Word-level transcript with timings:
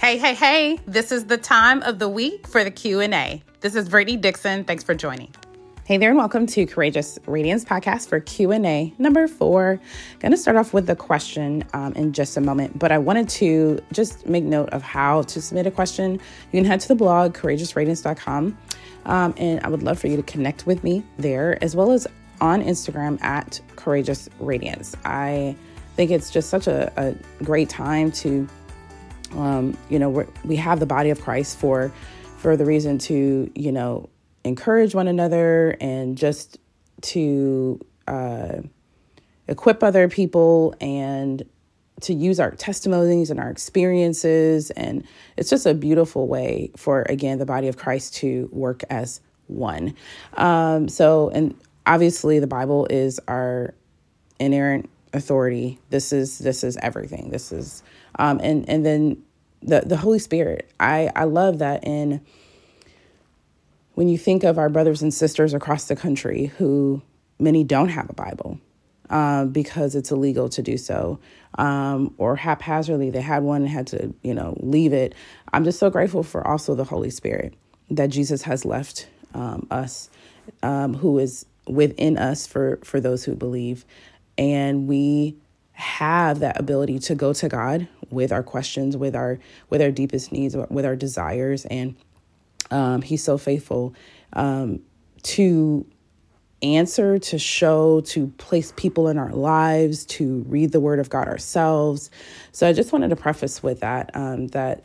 Hey, 0.00 0.16
hey, 0.16 0.32
hey. 0.32 0.78
This 0.86 1.12
is 1.12 1.26
the 1.26 1.36
time 1.36 1.82
of 1.82 1.98
the 1.98 2.08
week 2.08 2.46
for 2.46 2.64
the 2.64 2.70
Q&A. 2.70 3.42
This 3.60 3.74
is 3.74 3.86
Brittany 3.86 4.16
Dixon. 4.16 4.64
Thanks 4.64 4.82
for 4.82 4.94
joining. 4.94 5.28
Hey 5.84 5.98
there 5.98 6.08
and 6.08 6.16
welcome 6.16 6.46
to 6.46 6.64
Courageous 6.64 7.18
Radiance 7.26 7.66
podcast 7.66 8.08
for 8.08 8.18
Q&A 8.18 8.94
number 8.96 9.28
4. 9.28 9.78
Going 10.20 10.32
to 10.32 10.38
start 10.38 10.56
off 10.56 10.72
with 10.72 10.86
the 10.86 10.96
question 10.96 11.64
um, 11.74 11.92
in 11.92 12.14
just 12.14 12.38
a 12.38 12.40
moment, 12.40 12.78
but 12.78 12.90
I 12.90 12.96
wanted 12.96 13.28
to 13.28 13.78
just 13.92 14.26
make 14.26 14.42
note 14.42 14.70
of 14.70 14.80
how 14.80 15.20
to 15.20 15.42
submit 15.42 15.66
a 15.66 15.70
question. 15.70 16.12
You 16.14 16.62
can 16.62 16.64
head 16.64 16.80
to 16.80 16.88
the 16.88 16.94
blog 16.94 17.34
courageousradiance.com 17.34 18.56
um, 19.04 19.34
and 19.36 19.60
I 19.62 19.68
would 19.68 19.82
love 19.82 19.98
for 19.98 20.06
you 20.06 20.16
to 20.16 20.22
connect 20.22 20.64
with 20.64 20.82
me 20.82 21.04
there 21.18 21.62
as 21.62 21.76
well 21.76 21.92
as 21.92 22.06
on 22.40 22.64
Instagram 22.64 23.22
at 23.22 23.60
Courageous 23.76 24.30
Radiance. 24.38 24.96
I 25.04 25.54
think 25.94 26.10
it's 26.10 26.30
just 26.30 26.48
such 26.48 26.66
a, 26.66 26.90
a 26.96 27.44
great 27.44 27.68
time 27.68 28.10
to, 28.12 28.48
um, 29.32 29.76
you 29.88 29.98
know, 29.98 30.26
we 30.44 30.56
have 30.56 30.80
the 30.80 30.86
body 30.86 31.10
of 31.10 31.20
Christ 31.20 31.58
for 31.58 31.92
for 32.38 32.56
the 32.56 32.64
reason 32.64 32.98
to, 32.98 33.50
you 33.54 33.70
know, 33.70 34.08
encourage 34.44 34.94
one 34.94 35.08
another 35.08 35.76
and 35.80 36.16
just 36.16 36.58
to 37.02 37.78
uh, 38.08 38.62
equip 39.46 39.82
other 39.82 40.08
people 40.08 40.74
and 40.80 41.42
to 42.00 42.14
use 42.14 42.40
our 42.40 42.52
testimonies 42.52 43.30
and 43.30 43.38
our 43.38 43.50
experiences. 43.50 44.70
And 44.70 45.04
it's 45.36 45.50
just 45.50 45.66
a 45.66 45.74
beautiful 45.74 46.28
way 46.28 46.70
for, 46.76 47.02
again, 47.02 47.38
the 47.38 47.46
body 47.46 47.68
of 47.68 47.76
Christ 47.76 48.14
to 48.16 48.48
work 48.52 48.82
as 48.88 49.20
one. 49.48 49.94
Um, 50.34 50.88
so, 50.88 51.28
and 51.30 51.54
obviously, 51.86 52.38
the 52.38 52.46
Bible 52.46 52.86
is 52.88 53.20
our 53.28 53.74
inerrant 54.38 54.88
authority. 55.12 55.78
This 55.90 56.12
is 56.12 56.38
this 56.38 56.64
is 56.64 56.76
everything. 56.78 57.30
This 57.30 57.52
is 57.52 57.82
um, 58.18 58.40
and 58.42 58.68
and 58.68 58.84
then 58.84 59.22
the 59.62 59.80
the 59.80 59.96
Holy 59.96 60.18
Spirit. 60.18 60.70
I 60.78 61.10
I 61.14 61.24
love 61.24 61.58
that 61.58 61.84
in 61.84 62.20
when 63.94 64.08
you 64.08 64.18
think 64.18 64.44
of 64.44 64.58
our 64.58 64.68
brothers 64.68 65.02
and 65.02 65.12
sisters 65.12 65.52
across 65.52 65.84
the 65.84 65.96
country 65.96 66.46
who 66.58 67.02
many 67.38 67.64
don't 67.64 67.88
have 67.88 68.08
a 68.08 68.14
Bible 68.14 68.58
uh, 69.10 69.44
because 69.44 69.94
it's 69.94 70.10
illegal 70.10 70.48
to 70.48 70.62
do 70.62 70.78
so, 70.78 71.18
um, 71.58 72.14
or 72.16 72.36
haphazardly 72.36 73.10
they 73.10 73.20
had 73.20 73.42
one 73.42 73.62
and 73.62 73.70
had 73.70 73.86
to 73.88 74.14
you 74.22 74.34
know 74.34 74.56
leave 74.60 74.92
it. 74.92 75.14
I'm 75.52 75.64
just 75.64 75.78
so 75.78 75.90
grateful 75.90 76.22
for 76.22 76.46
also 76.46 76.74
the 76.74 76.84
Holy 76.84 77.10
Spirit 77.10 77.54
that 77.90 78.08
Jesus 78.08 78.42
has 78.42 78.64
left 78.64 79.08
um, 79.34 79.66
us, 79.70 80.08
um, 80.62 80.94
who 80.94 81.18
is 81.18 81.44
within 81.66 82.18
us 82.18 82.46
for 82.46 82.78
for 82.84 83.00
those 83.00 83.24
who 83.24 83.34
believe 83.34 83.84
and 84.40 84.88
we 84.88 85.36
have 85.72 86.40
that 86.40 86.58
ability 86.58 86.98
to 86.98 87.14
go 87.14 87.32
to 87.34 87.48
God 87.48 87.86
with 88.08 88.32
our 88.32 88.42
questions, 88.42 88.96
with 88.96 89.14
our 89.14 89.38
with 89.68 89.82
our 89.82 89.90
deepest 89.90 90.32
needs, 90.32 90.56
with 90.56 90.84
our 90.84 90.96
desires, 90.96 91.66
and 91.66 91.94
um, 92.70 93.02
He's 93.02 93.22
so 93.22 93.36
faithful 93.38 93.94
um, 94.32 94.80
to 95.24 95.86
answer, 96.62 97.18
to 97.18 97.38
show, 97.38 98.00
to 98.00 98.28
place 98.38 98.72
people 98.76 99.08
in 99.08 99.18
our 99.18 99.32
lives, 99.32 100.06
to 100.06 100.44
read 100.48 100.72
the 100.72 100.80
Word 100.80 100.98
of 100.98 101.10
God 101.10 101.28
ourselves. 101.28 102.10
So 102.52 102.66
I 102.66 102.72
just 102.72 102.92
wanted 102.92 103.10
to 103.10 103.16
preface 103.16 103.62
with 103.62 103.80
that 103.80 104.10
um, 104.14 104.48
that 104.48 104.84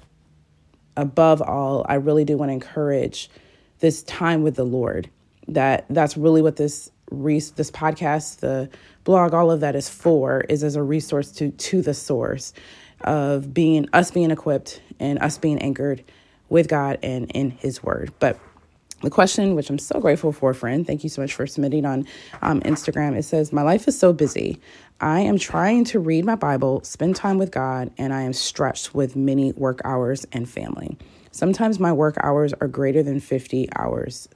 above 0.97 1.41
all, 1.41 1.85
I 1.87 1.95
really 1.95 2.25
do 2.25 2.37
want 2.37 2.49
to 2.49 2.53
encourage 2.53 3.29
this 3.79 4.03
time 4.03 4.43
with 4.43 4.55
the 4.55 4.65
Lord. 4.65 5.09
That 5.47 5.85
that's 5.89 6.17
really 6.17 6.41
what 6.41 6.57
this 6.57 6.91
this 7.11 7.71
podcast, 7.71 8.39
the 8.39 8.69
blog, 9.03 9.33
all 9.33 9.51
of 9.51 9.59
that 9.61 9.75
is 9.75 9.89
for 9.89 10.41
is 10.41 10.63
as 10.63 10.75
a 10.75 10.83
resource 10.83 11.31
to 11.33 11.51
to 11.51 11.81
the 11.81 11.93
source 11.93 12.53
of 13.01 13.53
being 13.53 13.87
us 13.93 14.11
being 14.11 14.31
equipped 14.31 14.81
and 14.99 15.19
us 15.19 15.37
being 15.37 15.59
anchored 15.59 16.03
with 16.49 16.67
God 16.67 16.99
and 17.03 17.29
in 17.31 17.51
His 17.51 17.83
Word. 17.83 18.13
But 18.19 18.39
the 19.01 19.09
question, 19.09 19.55
which 19.55 19.69
I'm 19.69 19.77
so 19.77 19.99
grateful 19.99 20.31
for, 20.31 20.53
friend, 20.53 20.87
thank 20.87 21.03
you 21.03 21.09
so 21.09 21.21
much 21.21 21.33
for 21.33 21.45
submitting 21.45 21.85
on 21.85 22.07
um, 22.41 22.61
Instagram. 22.61 23.15
It 23.15 23.23
says, 23.23 23.51
My 23.51 23.61
life 23.61 23.87
is 23.87 23.97
so 23.97 24.13
busy. 24.13 24.59
I 25.01 25.19
am 25.19 25.37
trying 25.37 25.83
to 25.85 25.99
read 25.99 26.25
my 26.25 26.35
Bible, 26.35 26.83
spend 26.83 27.15
time 27.15 27.37
with 27.37 27.51
God, 27.51 27.91
and 27.97 28.13
I 28.13 28.21
am 28.21 28.33
stretched 28.33 28.95
with 28.95 29.15
many 29.15 29.51
work 29.53 29.81
hours 29.83 30.25
and 30.31 30.49
family. 30.49 30.97
Sometimes 31.31 31.79
my 31.79 31.91
work 31.91 32.15
hours 32.23 32.53
are 32.61 32.67
greater 32.67 33.03
than 33.03 33.19
50 33.19 33.67
hours. 33.75 34.29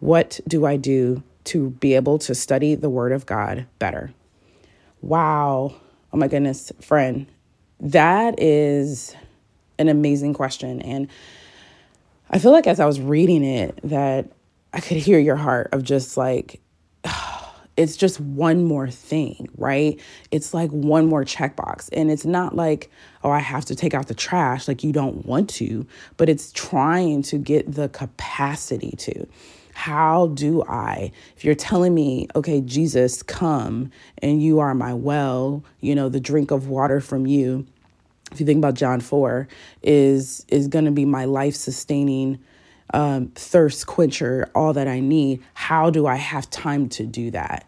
What 0.00 0.40
do 0.48 0.66
I 0.66 0.76
do 0.76 1.22
to 1.50 1.70
be 1.70 1.94
able 1.94 2.18
to 2.20 2.34
study 2.34 2.74
the 2.74 2.90
Word 2.90 3.12
of 3.12 3.26
God 3.26 3.66
better? 3.78 4.12
Wow. 5.02 5.74
Oh 6.12 6.16
my 6.16 6.28
goodness, 6.28 6.72
friend. 6.80 7.26
That 7.80 8.40
is 8.40 9.14
an 9.78 9.88
amazing 9.88 10.34
question. 10.34 10.82
And 10.82 11.08
I 12.30 12.38
feel 12.38 12.52
like 12.52 12.66
as 12.66 12.78
I 12.78 12.86
was 12.86 13.00
reading 13.00 13.42
it, 13.42 13.78
that 13.82 14.30
I 14.72 14.80
could 14.80 14.98
hear 14.98 15.18
your 15.18 15.36
heart 15.36 15.70
of 15.72 15.82
just 15.82 16.16
like, 16.16 16.60
it's 17.76 17.96
just 17.96 18.20
one 18.20 18.64
more 18.64 18.88
thing, 18.90 19.48
right? 19.56 19.98
It's 20.30 20.52
like 20.52 20.70
one 20.70 21.06
more 21.06 21.24
checkbox. 21.24 21.88
And 21.92 22.10
it's 22.10 22.26
not 22.26 22.54
like, 22.54 22.90
oh, 23.24 23.30
I 23.30 23.40
have 23.40 23.64
to 23.66 23.74
take 23.74 23.94
out 23.94 24.08
the 24.08 24.14
trash, 24.14 24.68
like 24.68 24.84
you 24.84 24.92
don't 24.92 25.24
want 25.24 25.48
to, 25.50 25.86
but 26.16 26.28
it's 26.28 26.52
trying 26.52 27.22
to 27.22 27.38
get 27.38 27.72
the 27.72 27.88
capacity 27.88 28.94
to. 28.98 29.26
How 29.80 30.26
do 30.26 30.62
I, 30.64 31.10
if 31.38 31.42
you're 31.42 31.54
telling 31.54 31.94
me, 31.94 32.28
okay, 32.36 32.60
Jesus, 32.60 33.22
come 33.22 33.90
and 34.18 34.42
you 34.42 34.58
are 34.58 34.74
my 34.74 34.92
well, 34.92 35.64
you 35.80 35.94
know, 35.94 36.10
the 36.10 36.20
drink 36.20 36.50
of 36.50 36.68
water 36.68 37.00
from 37.00 37.26
you, 37.26 37.66
if 38.30 38.38
you 38.38 38.44
think 38.44 38.58
about 38.58 38.74
John 38.74 39.00
4, 39.00 39.48
is 39.82 40.44
is 40.48 40.68
going 40.68 40.84
to 40.84 40.90
be 40.90 41.06
my 41.06 41.24
life 41.24 41.54
sustaining 41.54 42.38
um, 42.92 43.28
thirst 43.28 43.86
quencher, 43.86 44.50
all 44.54 44.74
that 44.74 44.86
I 44.86 45.00
need. 45.00 45.42
How 45.54 45.88
do 45.88 46.06
I 46.06 46.16
have 46.16 46.50
time 46.50 46.90
to 46.90 47.06
do 47.06 47.30
that? 47.30 47.66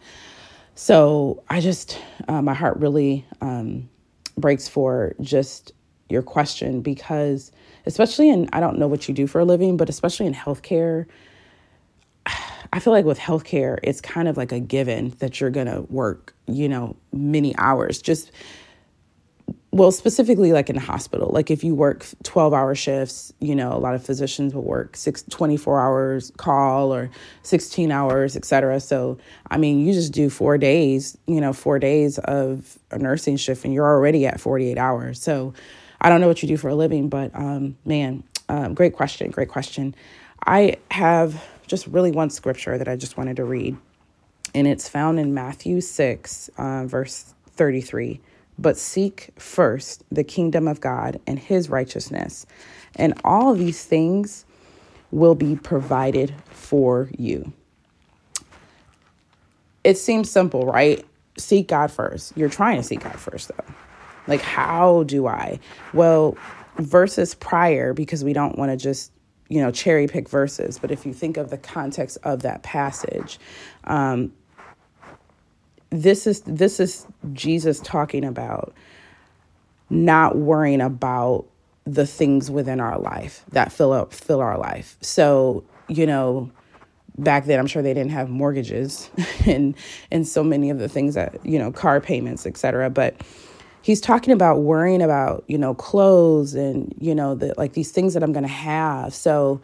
So 0.75 1.43
I 1.49 1.61
just, 1.61 1.99
uh, 2.29 2.43
my 2.43 2.53
heart 2.53 2.77
really 2.77 3.25
um, 3.41 3.89
breaks 4.37 4.69
for 4.69 5.15
just 5.23 5.73
your 6.11 6.21
question 6.21 6.83
because, 6.83 7.53
especially 7.87 8.29
in, 8.29 8.50
I 8.53 8.61
don't 8.61 8.79
know 8.79 8.87
what 8.87 9.09
you 9.09 9.15
do 9.15 9.27
for 9.27 9.41
a 9.41 9.47
living, 9.47 9.79
but 9.79 9.89
especially 9.89 10.27
in 10.27 10.34
healthcare, 10.34 11.06
I 12.72 12.78
feel 12.78 12.93
like 12.93 13.05
with 13.05 13.19
healthcare, 13.19 13.78
it's 13.83 14.00
kind 14.00 14.28
of 14.28 14.37
like 14.37 14.53
a 14.53 14.60
given 14.60 15.10
that 15.19 15.41
you're 15.41 15.50
going 15.50 15.66
to 15.66 15.83
work, 15.83 16.34
you 16.47 16.69
know, 16.69 16.97
many 17.12 17.55
hours. 17.56 18.00
Just, 18.00 18.33
well, 19.72 19.93
specifically 19.93 20.53
like 20.53 20.71
in 20.71 20.77
a 20.77 20.81
hospital. 20.81 21.31
Like 21.32 21.50
if 21.50 21.62
you 21.62 21.75
work 21.75 22.06
12 22.22 22.55
hour 22.55 22.75
shifts, 22.75 23.32
you 23.41 23.55
know, 23.55 23.72
a 23.72 23.78
lot 23.78 23.94
of 23.94 24.05
physicians 24.05 24.55
will 24.55 24.65
work 24.65 24.97
six, 24.97 25.22
24 25.25 25.81
hours 25.81 26.32
call 26.38 26.94
or 26.94 27.11
16 27.43 27.91
hours, 27.91 28.37
et 28.37 28.44
cetera. 28.47 28.81
So, 28.81 29.19
I 29.50 29.59
mean, 29.59 29.84
you 29.87 29.93
just 29.93 30.12
do 30.12 30.31
four 30.31 30.56
days, 30.56 31.19
you 31.27 31.41
know, 31.43 31.53
four 31.53 31.78
days 31.78 32.19
of 32.21 32.78
a 32.91 32.99
nursing 32.99 33.37
shift 33.37 33.66
and 33.66 33.75
you're 33.75 33.87
already 33.87 34.27
at 34.27 34.41
48 34.41 34.78
hours. 34.78 35.21
So, 35.21 35.53
I 36.03 36.09
don't 36.09 36.21
know 36.21 36.27
what 36.27 36.43
you 36.43 36.49
do 36.49 36.56
for 36.56 36.69
a 36.69 36.75
living, 36.75 37.09
but 37.09 37.31
um, 37.34 37.77
man, 37.84 38.25
um, 38.49 38.75
great 38.75 38.93
question. 38.93 39.31
Great 39.31 39.49
question. 39.49 39.94
I 40.44 40.77
have 40.91 41.41
just 41.72 41.87
really 41.87 42.12
one 42.12 42.28
scripture 42.28 42.77
that 42.77 42.87
I 42.87 42.97
just 42.97 43.16
wanted 43.16 43.37
to 43.37 43.44
read. 43.44 43.78
And 44.55 44.66
it's 44.66 44.91
found 44.91 45.19
in 45.19 45.33
Matthew 45.33 45.81
6, 45.81 46.50
uh, 46.59 46.84
verse 46.84 47.34
33. 47.53 48.21
But 48.59 48.77
seek 48.77 49.31
first 49.38 50.05
the 50.12 50.22
kingdom 50.22 50.69
of 50.69 50.82
God 50.82 51.19
and 51.27 51.38
his 51.38 51.71
righteousness, 51.71 52.44
and 52.97 53.19
all 53.25 53.55
these 53.55 53.82
things 53.87 54.44
will 55.11 55.34
be 55.34 55.56
provided 55.56 56.34
for 56.50 57.09
you. 57.16 57.55
It 59.82 59.97
seems 59.97 60.31
simple, 60.31 60.66
right? 60.66 61.03
Seek 61.38 61.69
God 61.69 61.91
first. 61.91 62.37
You're 62.37 62.50
trying 62.50 62.77
to 62.77 62.82
seek 62.82 63.03
God 63.03 63.19
first, 63.19 63.49
though. 63.49 63.75
Like, 64.27 64.43
how 64.43 65.05
do 65.05 65.27
I? 65.27 65.59
Well, 65.94 66.37
verses 66.77 67.35
prior, 67.35 67.94
because 67.94 68.23
we 68.23 68.35
don't 68.35 68.58
want 68.58 68.70
to 68.70 68.76
just 68.76 69.12
you 69.52 69.60
know, 69.60 69.70
cherry 69.70 70.06
pick 70.06 70.31
verses, 70.31 70.78
but 70.78 70.90
if 70.90 71.04
you 71.04 71.12
think 71.12 71.37
of 71.37 71.50
the 71.50 71.58
context 71.58 72.16
of 72.22 72.40
that 72.40 72.62
passage, 72.62 73.38
um, 73.84 74.32
this 75.90 76.26
is 76.26 76.40
this 76.46 76.81
is 76.81 77.06
Jesus 77.34 77.78
talking 77.81 78.25
about 78.25 78.72
not 79.90 80.38
worrying 80.38 80.81
about 80.81 81.44
the 81.84 82.06
things 82.06 82.50
within 82.50 82.81
our 82.81 82.99
life 82.99 83.44
that 83.50 83.70
fill 83.70 83.93
up 83.93 84.14
fill 84.14 84.40
our 84.40 84.56
life. 84.56 84.96
So, 85.02 85.64
you 85.87 86.06
know, 86.06 86.50
back 87.19 87.44
then 87.44 87.58
I'm 87.58 87.66
sure 87.66 87.82
they 87.82 87.93
didn't 87.93 88.12
have 88.12 88.31
mortgages 88.31 89.10
and 89.46 89.75
and 90.10 90.26
so 90.26 90.43
many 90.43 90.70
of 90.70 90.78
the 90.78 90.88
things 90.88 91.14
that, 91.14 91.44
you 91.44 91.58
know, 91.58 91.70
car 91.70 92.00
payments, 92.00 92.46
etc. 92.46 92.88
But 92.88 93.20
he's 93.82 94.00
talking 94.00 94.32
about 94.32 94.61
worrying 94.61 95.02
about 95.02 95.44
you 95.46 95.58
know 95.58 95.75
clothes 95.75 96.55
and 96.55 96.94
you 96.99 97.14
know 97.14 97.34
the 97.34 97.55
like 97.56 97.75
these 97.75 97.90
things 97.90 98.14
that 98.14 98.23
i'm 98.23 98.32
going 98.32 98.44
to 98.44 98.49
have 98.49 99.14
so 99.14 99.61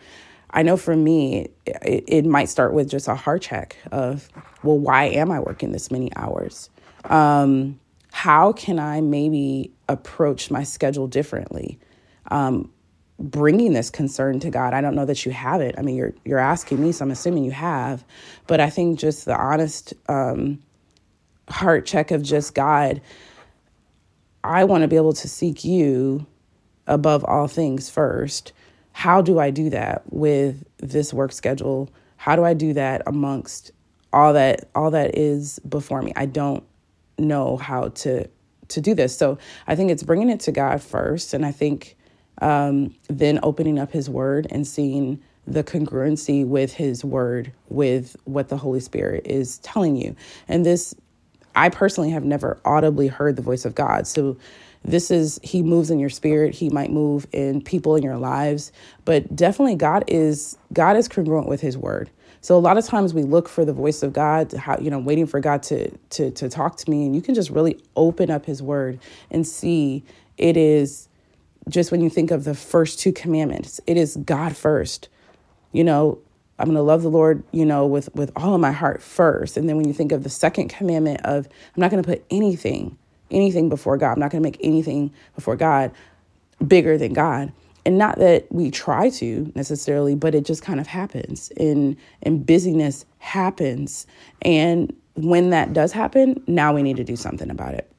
i 0.51 0.63
know 0.63 0.77
for 0.77 0.97
me 0.97 1.49
it, 1.67 2.05
it, 2.07 2.27
might 2.27 2.49
start 2.49 2.73
with 2.73 2.89
just 2.89 3.09
a 3.09 3.15
heart 3.15 3.43
check 3.43 3.77
of 3.91 4.29
well 4.63 4.79
why 4.79 5.05
am 5.05 5.31
i 5.31 5.41
working 5.41 5.73
this 5.73 5.91
many 5.91 6.15
hours 6.17 6.69
um, 7.05 7.79
how 8.13 8.53
can 8.53 8.79
i 8.79 9.01
maybe 9.01 9.73
approach 9.89 10.51
my 10.51 10.63
schedule 10.63 11.07
differently 11.07 11.79
um, 12.31 12.71
bringing 13.19 13.73
this 13.73 13.91
concern 13.91 14.39
to 14.41 14.51
God. 14.51 14.75
I 14.75 14.81
don't 14.81 14.95
know 14.95 15.05
that 15.05 15.27
you 15.27 15.33
have 15.33 15.61
it. 15.61 15.75
I 15.77 15.83
mean, 15.83 15.97
you're 15.97 16.15
you're 16.25 16.39
asking 16.39 16.81
me, 16.81 16.93
so 16.93 17.05
I'm 17.05 17.11
assuming 17.11 17.45
you 17.45 17.51
have. 17.51 18.05
But 18.47 18.61
I 18.61 18.71
think 18.71 18.99
just 18.99 19.25
the 19.25 19.37
honest 19.37 19.95
um, 20.09 20.61
heart 21.49 21.87
check 21.87 22.11
of 22.11 22.23
just 22.23 22.55
God. 22.55 23.01
I 24.49 24.65
want 24.65 24.83
to 24.83 24.89
be 24.89 24.97
able 24.97 25.13
to 25.13 25.29
seek 25.29 25.65
you 25.65 26.27
above 26.87 27.23
all 27.25 27.49
things 27.49 27.91
first. 27.91 28.53
How 28.93 29.21
do 29.21 29.39
I 29.39 29.51
do 29.51 29.71
that 29.71 30.03
with 30.11 30.65
this 30.79 31.13
work 31.13 31.33
schedule? 31.33 31.91
How 32.17 32.35
do 32.35 32.45
I 32.45 32.55
do 32.55 32.73
that 32.73 33.03
amongst 33.07 33.73
all 34.13 34.33
that 34.33 34.69
all 34.75 34.91
that 34.91 35.17
is 35.17 35.59
before 35.61 36.01
me? 36.01 36.13
I 36.17 36.27
don't 36.27 36.65
know 37.19 37.59
how 37.59 37.89
to 37.89 38.27
to 38.69 38.81
do 38.81 38.95
this. 38.95 39.17
So 39.17 39.39
I 39.67 39.77
think 39.77 39.91
it's 39.91 40.03
bringing 40.03 40.31
it 40.31 40.41
to 40.41 40.53
God 40.53 40.83
first, 40.83 41.35
and 41.35 41.45
I 41.45 41.53
think 41.53 41.97
um, 42.41 42.95
then 43.09 43.41
opening 43.43 43.79
up 43.79 43.93
His 43.93 44.09
Word 44.09 44.47
and 44.51 44.67
seeing 44.67 45.21
the 45.47 45.65
congruency 45.65 46.47
with 46.47 46.73
His 46.73 47.05
Word 47.05 47.53
with 47.69 48.17
what 48.25 48.49
the 48.49 48.57
Holy 48.57 48.81
Spirit 48.81 49.27
is 49.27 49.59
telling 49.59 49.97
you. 49.97 50.17
And 50.49 50.65
this, 50.65 50.95
I 51.59 51.71
personally 51.71 52.11
have 52.11 52.25
never 52.25 52.61
audibly 52.65 53.09
heard 53.09 53.35
the 53.35 53.43
voice 53.43 53.65
of 53.65 53.75
God. 53.75 54.07
So 54.07 54.37
this 54.85 55.11
is 55.11 55.41
He 55.43 55.63
moves 55.63 55.91
in 55.91 55.99
your 55.99 56.09
spirit. 56.09 56.55
He 56.55 56.71
might 56.71 56.93
move 56.93 57.27
in 57.33 57.61
people 57.61 57.97
in 57.97 58.05
your 58.05 58.17
lives, 58.17 58.71
but 59.05 59.35
definitely 59.35 59.75
God 59.75 60.05
is 60.07 60.57
God 60.73 60.97
is 60.97 61.09
congruent 61.09 61.49
with 61.49 61.61
His 61.61 61.77
Word. 61.77 62.11
So 62.41 62.57
a 62.57 62.61
lot 62.61 62.79
of 62.79 62.87
times 62.87 63.13
we 63.13 63.25
look 63.25 63.49
for 63.49 63.65
the 63.65 63.73
voice 63.73 64.05
of 64.05 64.13
God, 64.13 64.53
how 64.53 64.79
you 64.79 64.89
know, 64.89 65.01
waiting 65.01 65.27
for 65.27 65.41
God 65.41 65.65
to 65.65 65.91
to 66.11 66.31
to 66.31 66.49
talk 66.49 66.77
to 66.77 66.91
me, 66.91 67.05
and 67.05 67.15
you 67.17 67.21
can 67.21 67.35
just 67.35 67.51
really 67.51 67.81
open 67.97 68.31
up 68.31 68.47
His 68.47 68.63
Word 68.63 69.01
and 69.33 69.45
see 69.45 70.05
it 70.37 70.57
is 70.57 71.09
just 71.69 71.91
when 71.91 72.01
you 72.01 72.09
think 72.09 72.31
of 72.31 72.45
the 72.45 72.55
first 72.55 73.01
two 73.01 73.13
commandments, 73.13 73.81
it 73.89 73.97
is 73.97 74.17
God 74.17 74.57
first. 74.57 75.09
You 75.73 75.83
know, 75.83 76.21
I'm 76.59 76.67
going 76.67 76.77
to 76.77 76.83
love 76.83 77.03
the 77.03 77.11
Lord, 77.11 77.43
you 77.53 77.65
know, 77.65 77.87
with 77.87 78.15
with 78.15 78.33
all 78.37 78.55
of 78.55 78.61
my 78.61 78.73
heart 78.73 79.03
first. 79.03 79.57
And 79.57 79.69
then 79.69 79.77
when 79.77 79.87
you 79.87 79.93
think 79.93 80.13
of 80.13 80.25
the 80.25 80.31
second 80.31 80.69
commandment 80.69 81.21
of 81.25 81.47
I'm 81.47 81.81
not 81.81 81.91
going 81.91 82.03
to 82.03 82.09
put 82.09 82.25
anything 82.31 82.99
anything 83.31 83.69
before 83.69 83.97
God. 83.97 84.13
I'm 84.13 84.21
not 84.21 84.31
going 84.31 84.43
to 84.43 84.47
make 84.47 84.59
anything 84.63 85.13
before 85.35 85.57
God 85.57 85.93
bigger 86.67 86.99
than 86.99 87.13
God. 87.13 87.53
And 87.85 87.97
not 87.97 88.19
that 88.19 88.47
we 88.51 88.71
try 88.71 89.11
to 89.11 89.53
necessarily, 89.55 90.15
but 90.15 90.35
it 90.35 90.45
just 90.45 90.63
kind 90.63 90.81
of 90.81 90.87
happens. 90.87 91.51
And 91.57 91.97
and 92.23 92.45
busyness 92.45 93.07
happens. 93.19 94.07
And 94.43 94.95
when 95.15 95.51
that 95.51 95.73
does 95.73 95.93
happen, 95.93 96.43
now 96.47 96.75
we 96.75 96.83
need 96.83 96.97
to 96.97 97.05
do 97.05 97.17
something 97.17 97.51
about 97.51 97.75
it. 97.75 97.91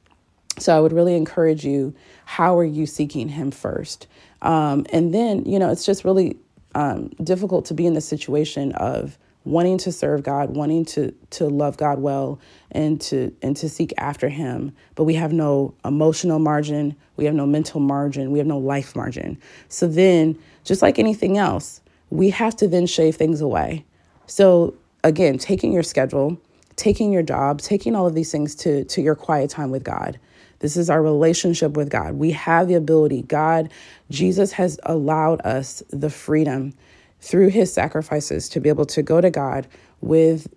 So 0.58 0.76
I 0.76 0.80
would 0.80 0.92
really 0.92 1.16
encourage 1.16 1.64
you 1.64 1.94
how 2.24 2.58
are 2.58 2.64
you 2.64 2.86
seeking 2.86 3.28
Him 3.28 3.50
first? 3.50 4.06
Um, 4.42 4.86
and 4.92 5.12
then, 5.12 5.44
you 5.44 5.58
know, 5.58 5.70
it's 5.70 5.84
just 5.84 6.04
really 6.04 6.38
um, 6.74 7.08
difficult 7.22 7.64
to 7.66 7.74
be 7.74 7.86
in 7.86 7.94
the 7.94 8.00
situation 8.00 8.72
of 8.72 9.18
wanting 9.44 9.78
to 9.78 9.90
serve 9.90 10.22
God, 10.22 10.50
wanting 10.50 10.84
to 10.86 11.12
to 11.30 11.46
love 11.46 11.76
God 11.76 12.00
well 12.00 12.38
and 12.70 13.00
to 13.02 13.34
and 13.42 13.56
to 13.56 13.68
seek 13.68 13.92
after 13.98 14.28
him, 14.28 14.72
but 14.94 15.04
we 15.04 15.14
have 15.14 15.32
no 15.32 15.74
emotional 15.84 16.38
margin, 16.38 16.94
we 17.16 17.24
have 17.24 17.34
no 17.34 17.46
mental 17.46 17.80
margin, 17.80 18.30
we 18.30 18.38
have 18.38 18.46
no 18.46 18.58
life 18.58 18.94
margin. 18.94 19.38
So 19.68 19.88
then, 19.88 20.38
just 20.64 20.82
like 20.82 20.98
anything 20.98 21.38
else, 21.38 21.80
we 22.10 22.30
have 22.30 22.56
to 22.56 22.68
then 22.68 22.86
shave 22.86 23.16
things 23.16 23.40
away. 23.40 23.84
So 24.26 24.74
again, 25.02 25.38
taking 25.38 25.72
your 25.72 25.82
schedule, 25.82 26.38
taking 26.76 27.12
your 27.12 27.22
job, 27.22 27.60
taking 27.60 27.96
all 27.96 28.06
of 28.06 28.14
these 28.14 28.30
things 28.30 28.54
to 28.56 28.84
to 28.84 29.00
your 29.00 29.14
quiet 29.14 29.50
time 29.50 29.70
with 29.70 29.84
God 29.84 30.18
this 30.60 30.76
is 30.76 30.88
our 30.88 31.02
relationship 31.02 31.76
with 31.76 31.90
God. 31.90 32.14
We 32.14 32.30
have 32.32 32.68
the 32.68 32.74
ability. 32.74 33.22
God, 33.22 33.70
Jesus 34.10 34.52
has 34.52 34.78
allowed 34.84 35.40
us 35.40 35.82
the 35.90 36.10
freedom 36.10 36.74
through 37.20 37.48
his 37.48 37.72
sacrifices 37.72 38.48
to 38.50 38.60
be 38.60 38.68
able 38.68 38.86
to 38.86 39.02
go 39.02 39.20
to 39.20 39.30
God 39.30 39.66
with 40.00 40.52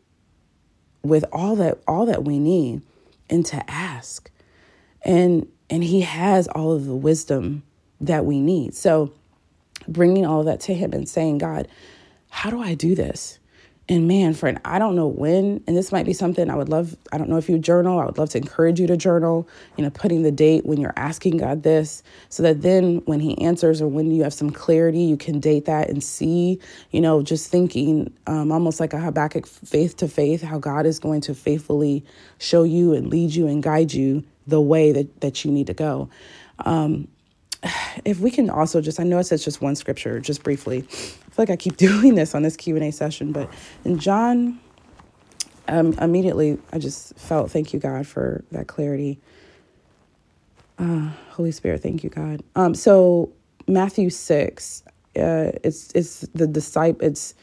with 1.02 1.26
all 1.34 1.58
that 1.58 1.80
all 1.88 2.06
that 2.06 2.24
we 2.24 2.40
need 2.40 2.82
and 3.30 3.46
to 3.48 3.70
ask. 3.70 4.30
And 5.02 5.48
and 5.70 5.84
he 5.84 6.02
has 6.02 6.48
all 6.50 6.74
of 6.74 6.86
the 6.86 6.96
wisdom 6.96 7.64
that 8.00 8.26
we 8.26 8.40
need. 8.40 8.76
So 8.76 9.14
bringing 9.88 10.26
all 10.26 10.42
of 10.42 10.46
that 10.46 10.60
to 10.62 10.74
him 10.74 10.94
and 10.94 11.08
saying, 11.08 11.40
God, 11.40 11.68
how 12.30 12.50
do 12.50 12.62
I 12.62 12.74
do 12.74 12.96
this? 12.96 13.40
And 13.90 14.08
man, 14.08 14.34
friend, 14.34 14.62
I 14.64 14.80
don't 14.80 14.96
know 14.96 15.08
when, 15.08 15.62
and 15.68 15.76
this 15.76 15.92
might 15.92 16.06
be 16.06 16.14
something 16.14 16.50
I 16.50 16.56
would 16.56 16.70
love. 16.70 16.96
I 17.12 17.18
don't 17.18 17.28
know 17.28 17.36
if 17.36 17.50
you 17.50 17.60
journal. 17.60 18.00
I 18.00 18.06
would 18.06 18.18
love 18.18 18.30
to 18.30 18.38
encourage 18.38 18.80
you 18.80 18.88
to 18.88 18.96
journal, 18.96 19.46
you 19.76 19.84
know, 19.84 19.90
putting 19.90 20.24
the 20.24 20.32
date 20.32 20.66
when 20.66 20.80
you're 20.80 20.94
asking 20.96 21.38
God 21.38 21.64
this, 21.64 22.02
so 22.30 22.44
that 22.44 22.62
then 22.62 23.02
when 23.06 23.20
He 23.20 23.38
answers 23.42 23.82
or 23.82 23.90
when 23.90 24.10
you 24.10 24.24
have 24.24 24.34
some 24.34 24.52
clarity, 24.52 25.02
you 25.02 25.18
can 25.18 25.42
date 25.42 25.66
that 25.66 25.90
and 25.90 26.02
see, 26.02 26.62
you 26.92 27.02
know, 27.02 27.22
just 27.22 27.52
thinking 27.52 28.14
um, 28.26 28.54
almost 28.54 28.80
like 28.80 28.94
a 28.94 29.00
Habakkuk 29.00 29.46
faith 29.46 29.98
to 29.98 30.08
faith, 30.08 30.42
how 30.42 30.60
God 30.60 30.86
is 30.86 30.98
going 30.98 31.20
to 31.22 31.36
faithfully 31.36 32.06
show 32.38 32.64
you 32.64 32.94
and 32.94 33.08
lead 33.08 33.36
you 33.36 33.48
and 33.48 33.62
guide 33.62 33.94
you 33.94 34.24
the 34.48 34.62
way 34.62 34.94
that, 34.94 35.20
that 35.20 35.44
you 35.44 35.52
need 35.52 35.68
to 35.68 35.74
go. 35.74 36.10
Um, 36.60 37.10
if 38.06 38.20
we 38.20 38.32
can 38.32 38.50
also 38.50 38.82
just, 38.82 39.00
I 39.00 39.04
know 39.04 39.20
it 39.20 39.26
says 39.26 39.44
just 39.44 39.62
one 39.62 39.76
scripture, 39.76 40.20
just 40.20 40.44
briefly 40.44 40.80
I 40.80 40.84
feel 40.84 41.44
like 41.44 41.50
I 41.50 41.56
keep 41.56 41.78
doing 41.78 42.16
this 42.16 42.36
on 42.36 42.44
this 42.44 42.56
Q 42.56 42.76
and 42.76 42.86
A 42.86 42.92
session, 42.92 43.32
but 43.32 43.50
in 43.86 44.00
John, 44.00 44.60
um, 45.68 45.94
immediately 45.94 46.58
I 46.72 46.80
just 46.80 47.18
felt 47.18 47.52
thank 47.52 47.74
you 47.74 47.80
God 47.80 48.06
for 48.06 48.44
that 48.52 48.68
clarity. 48.68 49.20
Uh, 50.78 51.10
Holy 51.32 51.52
Spirit, 51.52 51.82
thank 51.82 52.04
you 52.04 52.10
God. 52.10 52.42
Um, 52.56 52.76
so 52.76 53.32
Matthew 53.68 54.10
six, 54.10 54.84
uh, 55.16 55.52
it's 55.64 55.92
it's 55.94 56.22
the 56.34 56.48
disciple. 56.48 57.06
It's 57.08 57.34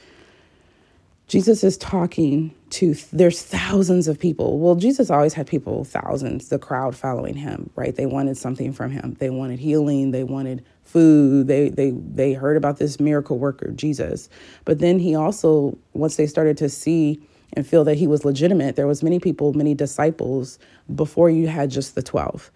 Jesus 1.28 1.64
is 1.64 1.78
talking 1.78 2.54
to 2.70 2.94
there's 3.12 3.42
thousands 3.42 4.08
of 4.08 4.18
people. 4.18 4.58
Well, 4.58 4.74
Jesus 4.74 5.10
always 5.10 5.34
had 5.34 5.46
people, 5.46 5.84
thousands, 5.84 6.48
the 6.48 6.58
crowd 6.58 6.96
following 6.96 7.34
him, 7.34 7.70
right? 7.74 7.94
They 7.94 8.06
wanted 8.06 8.36
something 8.36 8.72
from 8.72 8.90
him. 8.90 9.16
They 9.18 9.30
wanted 9.30 9.58
healing, 9.58 10.10
they 10.10 10.24
wanted 10.24 10.64
food. 10.84 11.46
They 11.46 11.68
they 11.68 11.90
they 11.90 12.32
heard 12.32 12.56
about 12.56 12.78
this 12.78 13.00
miracle 13.00 13.38
worker, 13.38 13.70
Jesus. 13.72 14.28
But 14.64 14.78
then 14.78 14.98
he 14.98 15.14
also 15.14 15.78
once 15.92 16.16
they 16.16 16.26
started 16.26 16.56
to 16.58 16.68
see 16.68 17.20
and 17.54 17.66
feel 17.66 17.84
that 17.84 17.96
he 17.96 18.06
was 18.06 18.24
legitimate, 18.24 18.76
there 18.76 18.86
was 18.86 19.02
many 19.02 19.18
people, 19.18 19.52
many 19.52 19.74
disciples 19.74 20.58
before 20.94 21.30
you 21.30 21.48
had 21.48 21.68
just 21.68 21.96
the 21.96 22.02
12. 22.02 22.50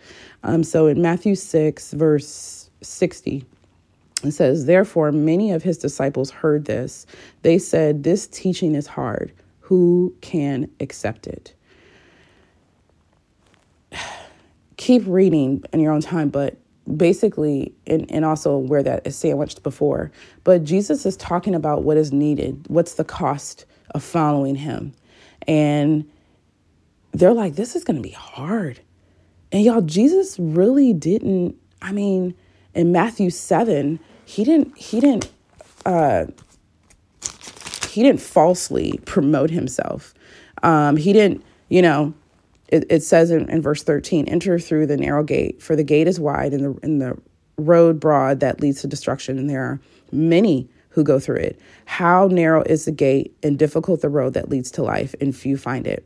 Um, 0.45 0.63
so 0.63 0.87
in 0.87 1.03
Matthew 1.03 1.35
6 1.35 1.93
verse 1.93 2.71
60, 2.81 3.45
it 4.25 4.33
says, 4.33 4.67
Therefore, 4.67 5.13
many 5.13 5.53
of 5.53 5.63
his 5.63 5.79
disciples 5.79 6.31
heard 6.31 6.65
this. 6.65 7.07
They 7.43 7.59
said, 7.59 8.03
This 8.03 8.27
teaching 8.27 8.75
is 8.75 8.87
hard. 8.87 9.33
Who 9.65 10.15
can 10.21 10.71
accept 10.81 11.27
it? 11.27 11.55
Keep 14.77 15.05
reading 15.07 15.63
in 15.73 15.81
your 15.81 15.93
own 15.93 16.03
time, 16.03 16.29
but 16.29 16.59
basically, 16.97 17.73
and, 17.87 18.11
and 18.11 18.27
also 18.27 18.59
where 18.59 18.83
that 18.83 19.07
is 19.07 19.17
sandwiched 19.17 19.63
before, 19.63 20.13
but 20.43 20.65
Jesus 20.65 21.07
is 21.07 21.17
talking 21.17 21.55
about 21.55 21.83
what 21.83 21.97
is 21.97 22.13
needed, 22.13 22.67
what's 22.69 22.95
the 22.95 23.05
cost 23.05 23.65
of 23.95 24.03
following 24.03 24.55
him. 24.55 24.93
And 25.49 26.11
they're 27.13 27.33
like, 27.33 27.55
This 27.55 27.75
is 27.75 27.85
going 27.85 27.97
to 27.97 28.03
be 28.03 28.11
hard. 28.11 28.81
And 29.51 29.65
y'all, 29.65 29.81
Jesus 29.81 30.39
really 30.39 30.93
didn't, 30.93 31.57
I 31.81 31.93
mean, 31.93 32.35
in 32.75 32.93
Matthew 32.93 33.31
7, 33.31 33.99
he 34.27 34.45
didn't 34.45 34.77
he 34.77 35.01
didn't 35.01 35.31
uh, 35.87 36.27
he 37.95 38.03
didn't 38.03 38.21
falsely 38.21 38.99
promote 39.05 39.51
himself. 39.51 40.15
Um, 40.65 40.97
he 40.97 41.13
didn't, 41.13 41.45
you 41.69 41.81
know, 41.81 42.13
it, 42.67 42.85
it 42.91 43.05
says 43.05 43.31
in, 43.31 43.49
in, 43.49 43.63
verse 43.63 43.85
13, 43.85 44.27
enter 44.27 44.59
through 44.59 44.89
the 44.89 44.97
narrow 44.97 45.23
gate, 45.23 45.63
for 45.63 45.77
the 45.77 45.85
gate 45.85 46.09
is 46.09 46.19
wide 46.19 46.53
and 46.53 46.65
the 46.65 46.81
and 46.83 47.01
the 47.01 47.17
road 47.57 48.01
broad 48.01 48.41
that 48.41 48.61
leads 48.61 48.81
to 48.81 48.89
destruction, 48.89 49.39
and 49.39 49.49
there 49.49 49.63
are 49.63 49.81
many 50.11 50.69
who 50.89 51.05
go 51.05 51.21
through 51.21 51.37
it. 51.37 51.61
How 51.85 52.27
narrow 52.27 52.63
is 52.63 52.85
the 52.85 52.91
gate 52.91 53.33
and 53.45 53.57
difficult 53.57 54.01
the 54.01 54.09
road 54.09 54.35
that 54.35 54.49
leads 54.49 54.73
to 54.73 54.83
life, 54.83 55.15
and 55.21 55.37
few 55.37 55.57
find 55.57 55.87
it. 55.87 56.05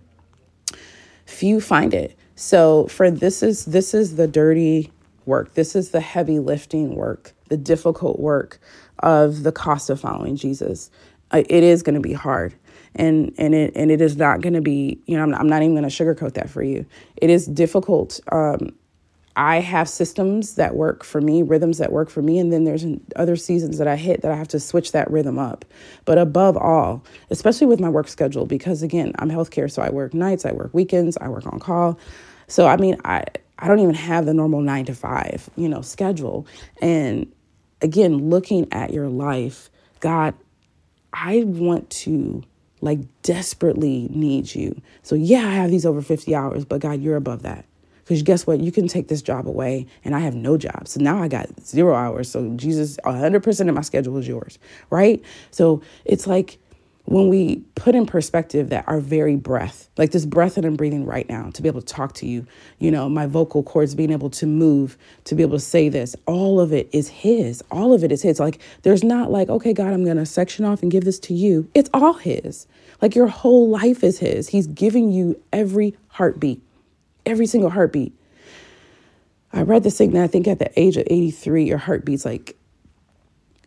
Few 1.25 1.59
find 1.59 1.95
it. 1.95 2.18
So, 2.35 2.87
friend, 2.88 3.18
this 3.18 3.42
is 3.42 3.64
this 3.64 3.95
is 3.95 4.16
the 4.16 4.28
dirty 4.28 4.92
work. 5.25 5.54
This 5.54 5.75
is 5.75 5.92
the 5.92 6.00
heavy 6.00 6.38
lifting 6.38 6.97
work, 6.97 7.33
the 7.49 7.57
difficult 7.57 8.21
work 8.21 8.61
of 8.99 9.42
the 9.42 9.52
cost 9.52 9.90
of 9.90 10.00
following 10.00 10.37
Jesus. 10.37 10.90
It 11.32 11.50
is 11.50 11.82
going 11.82 11.94
to 11.94 12.00
be 12.00 12.12
hard. 12.12 12.54
And, 12.94 13.32
and 13.38 13.54
it 13.54 13.73
and 13.76 13.90
it 13.90 14.00
is 14.00 14.16
not 14.16 14.40
going 14.40 14.54
to 14.54 14.62
be 14.62 14.99
you 15.06 15.16
know 15.16 15.23
I'm 15.23 15.30
not, 15.30 15.40
I'm 15.40 15.49
not 15.49 15.62
even 15.62 15.75
going 15.76 15.88
to 15.88 16.04
sugarcoat 16.04 16.35
that 16.35 16.50
for 16.50 16.62
you. 16.62 16.87
It 17.16 17.30
is 17.30 17.47
difficult. 17.47 18.18
Um, 18.32 18.73
I 19.38 19.61
have 19.61 19.88
systems 19.88 20.56
that 20.56 20.75
work 20.75 21.04
for 21.04 21.20
me, 21.20 21.44
rhythms 21.44 21.78
that 21.78 21.92
work 21.92 22.11
for 22.11 22.23
me, 22.23 22.40
and 22.40 22.52
then 22.52 22.64
there's 22.64 22.85
other 23.14 23.37
seasons 23.37 23.78
that 23.78 23.87
I 23.87 23.94
hit 23.94 24.23
that 24.23 24.32
I 24.32 24.37
have 24.37 24.49
to 24.49 24.58
switch 24.58 24.90
that 24.92 25.08
rhythm 25.12 25.38
up. 25.38 25.64
But 26.06 26.18
above 26.18 26.56
all, 26.56 27.04
especially 27.30 27.68
with 27.68 27.78
my 27.78 27.88
work 27.88 28.08
schedule, 28.08 28.47
because 28.47 28.82
again, 28.82 29.12
I'm 29.20 29.30
healthcare, 29.30 29.70
so 29.70 29.80
I 29.80 29.90
work 29.90 30.12
nights, 30.12 30.44
I 30.44 30.50
work 30.50 30.75
weekends, 30.75 31.16
I 31.18 31.28
work 31.28 31.47
on 31.47 31.61
call. 31.61 32.00
So 32.49 32.66
I 32.66 32.78
mean, 32.78 32.97
I 33.04 33.23
I 33.61 33.68
don't 33.68 33.78
even 33.78 33.94
have 33.94 34.26
the 34.26 34.35
normal 34.35 34.61
nine 34.61 34.87
to 34.87 34.94
five, 34.94 35.49
you 35.56 35.68
know, 35.68 35.82
schedule. 35.82 36.44
And 36.82 37.32
again, 37.80 38.30
looking 38.30 38.66
at 38.73 38.92
your 38.92 39.08
life, 39.08 39.70
God, 40.00 40.35
I 41.12 41.45
want 41.45 41.91
to 41.91 42.43
like 42.81 43.00
desperately 43.23 44.09
need 44.11 44.55
you. 44.55 44.81
So, 45.03 45.15
yeah, 45.15 45.47
I 45.47 45.55
have 45.55 45.71
these 45.71 45.87
over 45.87 46.03
50 46.03 46.35
hours, 46.35 46.65
but 46.65 46.81
God, 46.81 47.00
you're 47.00 47.17
above 47.17 47.43
that. 47.43 47.65
Because 48.05 48.23
guess 48.23 48.47
what? 48.47 48.61
You 48.61 48.73
can 48.73 48.88
take 48.88 49.09
this 49.09 49.21
job 49.21 49.47
away 49.47 49.87
and 50.05 50.15
I 50.15 50.21
have 50.21 50.35
no 50.35 50.57
job. 50.57 50.88
So 50.88 51.00
now 51.00 51.23
I 51.23 51.29
got 51.29 51.49
zero 51.61 51.95
hours. 51.95 52.31
So, 52.31 52.49
Jesus, 52.57 52.97
100% 53.05 53.69
of 53.69 53.75
my 53.75 53.83
schedule 53.83 54.17
is 54.17 54.27
yours, 54.27 54.59
right? 54.91 55.23
So, 55.50 55.83
it's 56.05 56.27
like, 56.27 56.59
when 57.09 57.29
we 57.29 57.57
put 57.75 57.95
in 57.95 58.05
perspective 58.05 58.69
that 58.69 58.87
our 58.87 59.00
very 59.00 59.35
breath, 59.35 59.88
like 59.97 60.11
this 60.11 60.27
breath 60.27 60.57
that 60.57 60.67
I'm 60.67 60.77
breathing 60.77 61.07
right 61.07 61.27
now, 61.27 61.49
to 61.55 61.62
be 61.62 61.69
able 61.69 61.81
to 61.81 61.87
talk 61.87 62.12
to 62.17 62.27
you, 62.27 62.47
you 62.79 62.91
know, 62.91 63.09
my 63.09 63.25
vocal 63.27 63.62
cords 63.62 63.95
being 63.95 64.12
able 64.12 64.29
to 64.31 64.45
move, 64.45 64.99
to 65.25 65.35
be 65.35 65.43
able 65.43 65.57
to 65.57 65.65
say 65.65 65.88
this, 65.88 66.15
all 66.27 66.61
of 66.61 66.71
it 66.71 66.87
is 66.93 67.09
His. 67.09 67.65
All 67.71 67.95
of 67.95 68.05
it 68.05 68.12
is 68.12 68.21
His. 68.21 68.38
Like, 68.38 68.61
there's 68.83 69.03
not 69.03 69.31
like, 69.31 69.49
okay, 69.49 69.73
God, 69.73 69.95
I'm 69.95 70.05
going 70.05 70.19
to 70.19 70.27
section 70.27 70.67
off 70.67 70.83
and 70.83 70.93
give 70.93 71.05
this 71.05 71.19
to 71.21 71.35
you. 71.35 71.71
It's 71.73 71.88
all 71.95 72.12
His. 72.12 72.67
Like, 73.00 73.15
your 73.15 73.29
whole 73.29 73.71
life 73.71 74.05
is 74.05 74.19
His. 74.19 74.50
He's 74.50 74.67
giving 74.67 75.11
you 75.11 75.41
every 75.50 75.97
heartbeat, 76.09 76.61
every 77.25 77.47
single 77.47 77.71
heartbeat. 77.71 78.12
I 79.55 79.62
read 79.62 79.83
this 79.83 79.97
thing 79.97 80.11
that 80.11 80.23
I 80.23 80.27
think 80.27 80.47
at 80.47 80.59
the 80.59 80.79
age 80.79 80.99
of 80.99 81.05
83, 81.07 81.65
your 81.65 81.79
heart 81.79 82.05
beats 82.05 82.27
like 82.27 82.55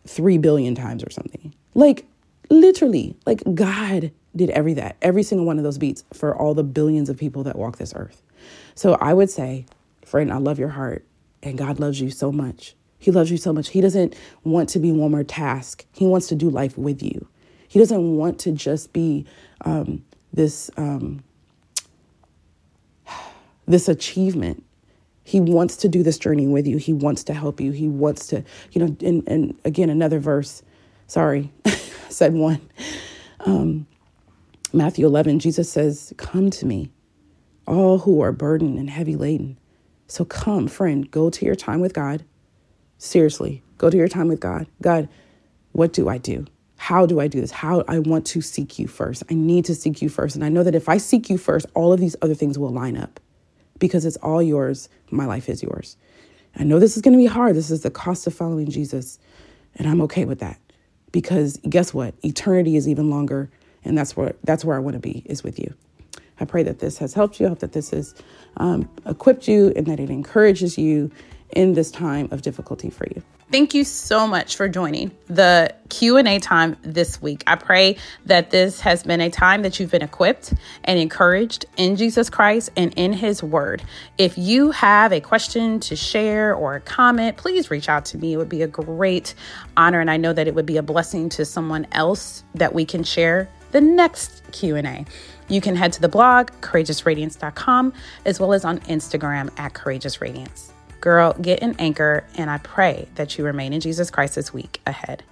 3 0.06 0.38
billion 0.38 0.76
times 0.76 1.02
or 1.02 1.10
something. 1.10 1.52
Like, 1.74 2.06
Literally, 2.50 3.16
like 3.26 3.42
God 3.54 4.12
did 4.34 4.50
every 4.50 4.74
that, 4.74 4.96
every 5.02 5.22
single 5.22 5.46
one 5.46 5.58
of 5.58 5.64
those 5.64 5.78
beats 5.78 6.04
for 6.12 6.36
all 6.36 6.54
the 6.54 6.64
billions 6.64 7.08
of 7.08 7.16
people 7.16 7.42
that 7.44 7.56
walk 7.56 7.78
this 7.78 7.92
earth. 7.94 8.22
So 8.74 8.94
I 8.94 9.12
would 9.12 9.30
say, 9.30 9.66
friend, 10.04 10.32
I 10.32 10.38
love 10.38 10.58
your 10.58 10.70
heart, 10.70 11.04
and 11.42 11.58
God 11.58 11.78
loves 11.78 12.00
you 12.00 12.10
so 12.10 12.32
much. 12.32 12.74
He 12.98 13.10
loves 13.10 13.30
you 13.30 13.36
so 13.36 13.52
much. 13.52 13.70
He 13.70 13.80
doesn't 13.80 14.14
want 14.44 14.68
to 14.70 14.78
be 14.78 14.92
one 14.92 15.10
more 15.10 15.24
task. 15.24 15.84
He 15.92 16.06
wants 16.06 16.28
to 16.28 16.34
do 16.34 16.48
life 16.48 16.78
with 16.78 17.02
you. 17.02 17.26
He 17.68 17.78
doesn't 17.78 18.16
want 18.16 18.38
to 18.40 18.52
just 18.52 18.92
be 18.92 19.26
um, 19.62 20.04
this 20.32 20.70
um, 20.76 21.22
this 23.66 23.88
achievement. 23.88 24.64
He 25.24 25.40
wants 25.40 25.76
to 25.78 25.88
do 25.88 26.02
this 26.02 26.18
journey 26.18 26.46
with 26.46 26.66
you. 26.66 26.76
He 26.76 26.92
wants 26.92 27.24
to 27.24 27.34
help 27.34 27.60
you. 27.60 27.72
He 27.72 27.88
wants 27.88 28.26
to, 28.28 28.44
you 28.72 28.84
know, 28.84 28.96
and, 29.00 29.22
and 29.28 29.58
again, 29.64 29.88
another 29.88 30.18
verse. 30.18 30.62
Sorry. 31.06 31.52
said 32.12 32.34
one. 32.34 32.60
Um, 33.40 33.86
Matthew 34.72 35.06
11, 35.06 35.38
Jesus 35.40 35.70
says, 35.70 36.14
Come 36.16 36.50
to 36.50 36.66
me, 36.66 36.90
all 37.66 37.98
who 37.98 38.20
are 38.20 38.32
burdened 38.32 38.78
and 38.78 38.88
heavy 38.88 39.16
laden. 39.16 39.58
So 40.06 40.24
come, 40.24 40.68
friend, 40.68 41.10
go 41.10 41.30
to 41.30 41.44
your 41.44 41.54
time 41.54 41.80
with 41.80 41.94
God. 41.94 42.24
Seriously, 42.98 43.62
go 43.78 43.90
to 43.90 43.96
your 43.96 44.08
time 44.08 44.28
with 44.28 44.40
God. 44.40 44.66
God, 44.80 45.08
what 45.72 45.92
do 45.92 46.08
I 46.08 46.18
do? 46.18 46.46
How 46.76 47.06
do 47.06 47.20
I 47.20 47.28
do 47.28 47.40
this? 47.40 47.50
How 47.50 47.84
I 47.88 47.98
want 47.98 48.26
to 48.26 48.40
seek 48.40 48.78
you 48.78 48.88
first. 48.88 49.22
I 49.30 49.34
need 49.34 49.64
to 49.66 49.74
seek 49.74 50.02
you 50.02 50.08
first. 50.08 50.34
And 50.34 50.44
I 50.44 50.48
know 50.48 50.62
that 50.62 50.74
if 50.74 50.88
I 50.88 50.98
seek 50.98 51.30
you 51.30 51.38
first, 51.38 51.66
all 51.74 51.92
of 51.92 52.00
these 52.00 52.16
other 52.22 52.34
things 52.34 52.58
will 52.58 52.70
line 52.70 52.96
up 52.96 53.20
because 53.78 54.04
it's 54.04 54.16
all 54.18 54.42
yours. 54.42 54.88
My 55.10 55.26
life 55.26 55.48
is 55.48 55.62
yours. 55.62 55.96
I 56.56 56.64
know 56.64 56.78
this 56.78 56.96
is 56.96 57.02
going 57.02 57.12
to 57.14 57.18
be 57.18 57.26
hard. 57.26 57.56
This 57.56 57.70
is 57.70 57.82
the 57.82 57.90
cost 57.90 58.26
of 58.26 58.34
following 58.34 58.68
Jesus. 58.68 59.18
And 59.76 59.88
I'm 59.88 60.02
okay 60.02 60.24
with 60.24 60.40
that 60.40 60.58
because 61.12 61.58
guess 61.68 61.94
what? 61.94 62.14
Eternity 62.24 62.76
is 62.76 62.88
even 62.88 63.10
longer, 63.10 63.50
and 63.84 63.96
that's 63.96 64.16
where 64.16 64.34
that's 64.44 64.64
where 64.64 64.76
I 64.76 64.80
want 64.80 64.94
to 64.94 65.00
be 65.00 65.22
is 65.26 65.44
with 65.44 65.58
you. 65.58 65.74
I 66.40 66.44
pray 66.44 66.62
that 66.64 66.80
this 66.80 66.98
has 66.98 67.14
helped 67.14 67.38
you. 67.38 67.46
I 67.46 67.50
hope 67.50 67.60
that 67.60 67.72
this 67.72 67.90
has 67.90 68.14
um, 68.56 68.88
equipped 69.06 69.46
you 69.46 69.72
and 69.76 69.86
that 69.86 70.00
it 70.00 70.10
encourages 70.10 70.76
you 70.76 71.10
in 71.50 71.74
this 71.74 71.90
time 71.90 72.28
of 72.32 72.42
difficulty 72.42 72.90
for 72.90 73.06
you. 73.14 73.22
Thank 73.52 73.74
you 73.74 73.84
so 73.84 74.26
much 74.26 74.56
for 74.56 74.66
joining 74.66 75.10
the 75.26 75.74
Q&A 75.90 76.38
time 76.38 76.74
this 76.80 77.20
week. 77.20 77.44
I 77.46 77.56
pray 77.56 77.98
that 78.24 78.50
this 78.50 78.80
has 78.80 79.02
been 79.02 79.20
a 79.20 79.28
time 79.28 79.60
that 79.60 79.78
you've 79.78 79.90
been 79.90 80.00
equipped 80.00 80.54
and 80.84 80.98
encouraged 80.98 81.66
in 81.76 81.96
Jesus 81.96 82.30
Christ 82.30 82.70
and 82.78 82.94
in 82.94 83.12
his 83.12 83.42
word. 83.42 83.82
If 84.16 84.38
you 84.38 84.70
have 84.70 85.12
a 85.12 85.20
question 85.20 85.80
to 85.80 85.96
share 85.96 86.54
or 86.54 86.76
a 86.76 86.80
comment, 86.80 87.36
please 87.36 87.70
reach 87.70 87.90
out 87.90 88.06
to 88.06 88.16
me. 88.16 88.32
It 88.32 88.36
would 88.38 88.48
be 88.48 88.62
a 88.62 88.66
great 88.66 89.34
honor 89.76 90.00
and 90.00 90.10
I 90.10 90.16
know 90.16 90.32
that 90.32 90.48
it 90.48 90.54
would 90.54 90.64
be 90.64 90.78
a 90.78 90.82
blessing 90.82 91.28
to 91.28 91.44
someone 91.44 91.86
else 91.92 92.44
that 92.54 92.72
we 92.72 92.86
can 92.86 93.04
share 93.04 93.50
the 93.72 93.82
next 93.82 94.50
Q&A. 94.52 95.04
You 95.48 95.60
can 95.60 95.76
head 95.76 95.92
to 95.92 96.00
the 96.00 96.08
blog 96.08 96.52
courageousradiance.com 96.62 97.92
as 98.24 98.40
well 98.40 98.54
as 98.54 98.64
on 98.64 98.78
Instagram 98.80 99.50
at 99.58 99.74
courageousradiance. 99.74 100.71
Girl, 101.02 101.32
get 101.32 101.64
an 101.64 101.74
anchor, 101.80 102.22
and 102.36 102.48
I 102.48 102.58
pray 102.58 103.08
that 103.16 103.36
you 103.36 103.44
remain 103.44 103.72
in 103.72 103.80
Jesus 103.80 104.08
Christ 104.08 104.36
this 104.36 104.54
week 104.54 104.80
ahead. 104.86 105.24